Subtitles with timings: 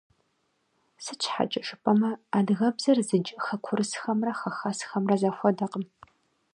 [1.03, 5.85] Сыт щхьэкӀэ жыпӀэмэ, адыгэбзэр зыдж хэкурысымрэ хэхэсымрэ зэхуэдэкъым.